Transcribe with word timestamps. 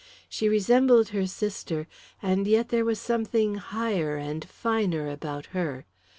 She 0.27 0.49
resembled 0.49 1.09
her 1.09 1.27
sister, 1.27 1.87
and 2.23 2.47
yet 2.47 2.69
there 2.69 2.83
was 2.83 2.99
something 2.99 3.53
higher 3.61 4.15
and 4.17 4.43
finer 4.43 5.07
about 5.07 5.45
her. 5.53 5.85